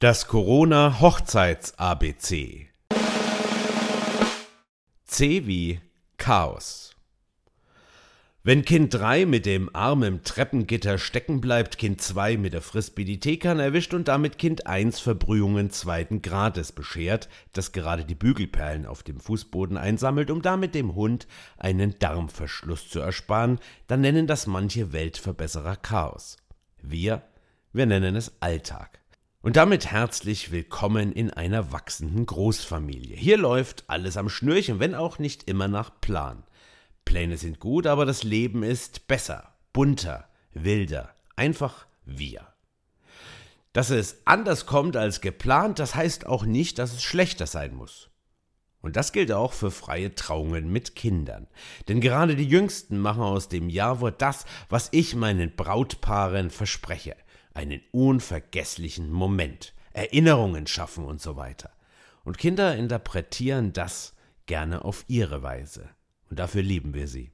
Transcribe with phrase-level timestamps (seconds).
[0.00, 2.68] Das Corona-Hochzeits-ABC.
[5.04, 5.80] C wie
[6.16, 6.94] Chaos.
[8.44, 13.02] Wenn Kind 3 mit dem Arm im Treppengitter stecken bleibt, Kind 2 mit der Frisbee
[13.02, 18.86] die Teekanne erwischt und damit Kind 1 Verbrühungen zweiten Grades beschert, das gerade die Bügelperlen
[18.86, 21.26] auf dem Fußboden einsammelt, um damit dem Hund
[21.56, 23.58] einen Darmverschluss zu ersparen,
[23.88, 26.36] dann nennen das manche Weltverbesserer Chaos.
[26.80, 27.22] Wir,
[27.72, 29.00] wir nennen es Alltag.
[29.40, 33.16] Und damit herzlich willkommen in einer wachsenden Großfamilie.
[33.16, 36.42] Hier läuft alles am Schnürchen, wenn auch nicht immer nach Plan.
[37.04, 42.48] Pläne sind gut, aber das Leben ist besser, bunter, wilder, einfach wir.
[43.72, 48.10] Dass es anders kommt als geplant, das heißt auch nicht, dass es schlechter sein muss.
[48.80, 51.46] Und das gilt auch für freie Trauungen mit Kindern.
[51.86, 57.14] Denn gerade die Jüngsten machen aus dem Jawort das, was ich meinen Brautpaaren verspreche–
[57.58, 61.72] einen unvergesslichen Moment, Erinnerungen schaffen und so weiter.
[62.24, 64.14] Und Kinder interpretieren das
[64.46, 65.88] gerne auf ihre Weise.
[66.30, 67.32] Und dafür lieben wir sie.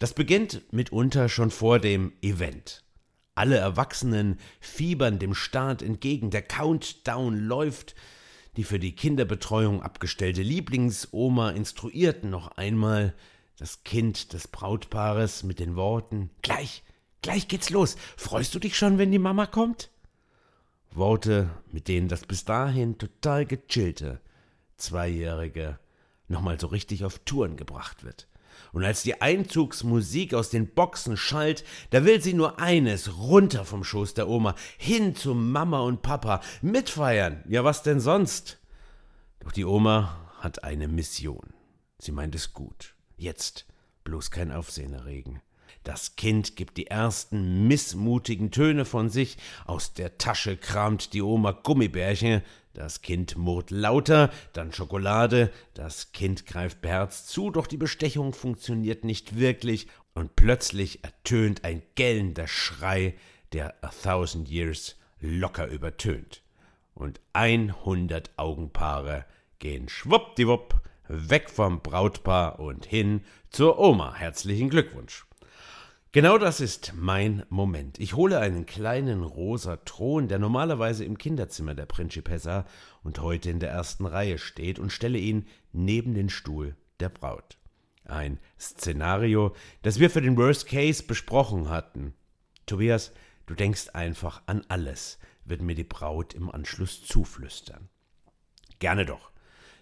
[0.00, 2.82] Das beginnt mitunter schon vor dem Event.
[3.36, 7.94] Alle Erwachsenen fiebern dem Start entgegen, der Countdown läuft,
[8.56, 13.14] die für die Kinderbetreuung abgestellte Lieblingsoma instruiert noch einmal
[13.58, 16.82] das Kind des Brautpaares mit den Worten Gleich,
[17.22, 17.96] Gleich geht's los.
[18.16, 19.90] Freust du dich schon, wenn die Mama kommt?
[20.92, 24.20] Worte, mit denen das bis dahin total gechillte
[24.76, 25.78] Zweijährige
[26.28, 28.28] nochmal so richtig auf Touren gebracht wird.
[28.72, 33.84] Und als die Einzugsmusik aus den Boxen schallt, da will sie nur eines, runter vom
[33.84, 38.58] Schoß der Oma, hin zu Mama und Papa, mitfeiern, ja was denn sonst?
[39.40, 41.52] Doch die Oma hat eine Mission.
[41.98, 42.94] Sie meint es gut.
[43.16, 43.66] Jetzt
[44.04, 45.40] bloß kein Aufsehen erregen.
[45.84, 51.52] Das Kind gibt die ersten missmutigen Töne von sich, aus der Tasche kramt die Oma
[51.52, 52.42] Gummibärchen,
[52.74, 59.04] das Kind murrt lauter, dann Schokolade, das Kind greift beherzt zu, doch die Bestechung funktioniert
[59.04, 63.14] nicht wirklich, und plötzlich ertönt ein gellender Schrei,
[63.52, 66.42] der A Thousand Years locker übertönt.
[66.94, 69.26] Und einhundert Augenpaare
[69.58, 74.14] gehen schwuppdiwupp weg vom Brautpaar und hin zur Oma.
[74.14, 75.26] Herzlichen Glückwunsch.
[76.16, 78.00] Genau das ist mein Moment.
[78.00, 82.64] Ich hole einen kleinen rosa Thron, der normalerweise im Kinderzimmer der Principessa
[83.02, 87.58] und heute in der ersten Reihe steht, und stelle ihn neben den Stuhl der Braut.
[88.06, 92.14] Ein Szenario, das wir für den Worst Case besprochen hatten.
[92.64, 93.12] Tobias,
[93.44, 97.90] du denkst einfach an alles, wird mir die Braut im Anschluss zuflüstern.
[98.78, 99.32] Gerne doch,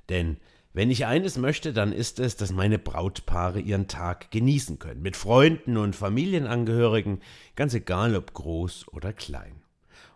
[0.09, 0.39] denn
[0.75, 5.03] wenn ich eines möchte, dann ist es, dass meine Brautpaare ihren Tag genießen können.
[5.03, 7.21] Mit Freunden und Familienangehörigen,
[7.55, 9.63] ganz egal ob groß oder klein.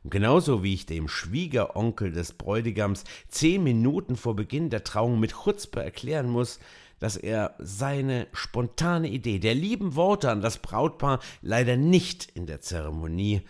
[0.02, 5.32] Und genauso wie ich dem Schwiegeronkel des Bräutigams zehn Minuten vor Beginn der Trauung mit
[5.32, 6.58] Chutzpe erklären muss,
[6.98, 12.60] dass er seine spontane Idee der lieben Worte an das Brautpaar leider nicht in der
[12.60, 13.42] Zeremonie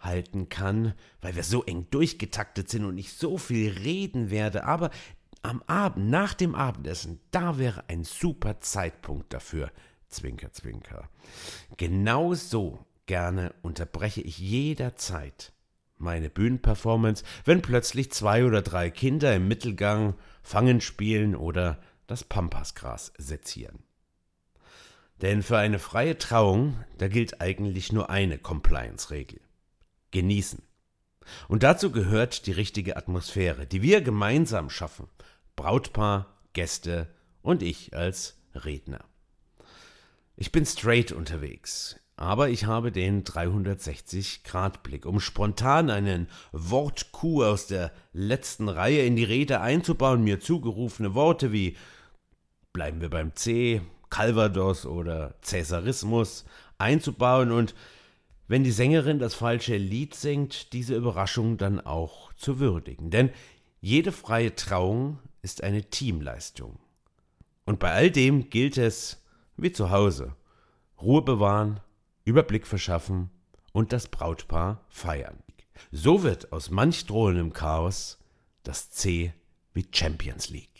[0.00, 4.90] halten kann, weil wir so eng durchgetaktet sind und ich so viel reden werde, aber
[5.42, 9.70] am Abend, nach dem Abendessen, da wäre ein super Zeitpunkt dafür.
[10.08, 11.08] Zwinker, zwinker.
[11.76, 15.52] Genau so gerne unterbreche ich jederzeit
[15.96, 23.12] meine Bühnenperformance, wenn plötzlich zwei oder drei Kinder im Mittelgang Fangen spielen oder das Pampasgras
[23.18, 23.80] sezieren.
[25.20, 29.40] Denn für eine freie Trauung, da gilt eigentlich nur eine Compliance-Regel.
[30.12, 30.62] Genießen.
[31.48, 35.08] Und dazu gehört die richtige Atmosphäre, die wir gemeinsam schaffen.
[35.56, 37.08] Brautpaar, Gäste
[37.42, 39.04] und ich als Redner.
[40.36, 47.92] Ich bin straight unterwegs, aber ich habe den 360-Grad-Blick, um spontan einen Wortkuh aus der
[48.12, 51.76] letzten Reihe in die Rede einzubauen, mir zugerufene Worte wie
[52.72, 56.44] bleiben wir beim C, Calvados oder Cäsarismus
[56.78, 57.74] einzubauen und
[58.48, 63.10] wenn die Sängerin das falsche Lied singt, diese Überraschung dann auch zu würdigen.
[63.10, 63.30] Denn
[63.80, 66.78] jede freie Trauung ist eine Teamleistung.
[67.64, 69.22] Und bei all dem gilt es,
[69.56, 70.34] wie zu Hause,
[71.00, 71.80] Ruhe bewahren,
[72.24, 73.30] Überblick verschaffen
[73.72, 75.38] und das Brautpaar feiern.
[75.92, 78.18] So wird aus manch drohendem Chaos
[78.62, 79.32] das C
[79.74, 80.77] wie Champions League.